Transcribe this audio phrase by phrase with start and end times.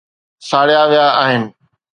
[0.47, 1.43] ساڙيا ويا آهن